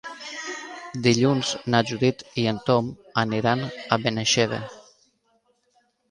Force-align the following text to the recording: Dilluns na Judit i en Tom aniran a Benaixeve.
Dilluns 1.07 1.49
na 1.73 1.81
Judit 1.89 2.23
i 2.43 2.45
en 2.51 2.61
Tom 2.69 2.89
aniran 3.25 3.61
a 3.67 3.99
Benaixeve. 4.05 4.59